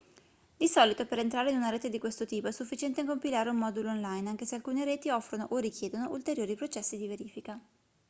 di 0.57 0.67
solito 0.67 1.05
per 1.05 1.19
entrare 1.19 1.51
in 1.51 1.57
una 1.57 1.69
rete 1.69 1.87
di 1.87 1.99
questo 1.99 2.25
tipo 2.25 2.47
è 2.47 2.51
sufficiente 2.51 3.05
compilare 3.05 3.51
un 3.51 3.57
modulo 3.57 3.91
online 3.91 4.29
anche 4.29 4.45
se 4.47 4.55
alcune 4.55 4.83
reti 4.83 5.11
offrono 5.11 5.45
o 5.51 5.57
richiedono 5.57 6.09
ulteriori 6.09 6.55
processi 6.55 6.97
di 6.97 7.07
verifica 7.07 7.61